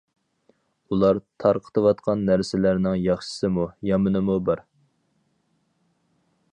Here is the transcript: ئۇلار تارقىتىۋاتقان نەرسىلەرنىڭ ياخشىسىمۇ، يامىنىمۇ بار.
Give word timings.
ئۇلار 0.95 1.19
تارقىتىۋاتقان 1.43 2.25
نەرسىلەرنىڭ 2.31 2.97
ياخشىسىمۇ، 3.03 3.67
يامىنىمۇ 3.91 4.41
بار. 4.49 4.69